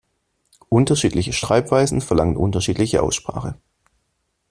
Unterschiedliche 0.67 1.31
Schreibweisen 1.31 2.01
verlangen 2.01 2.35
unterschiedliche 2.35 3.03
Aussprache. 3.03 3.59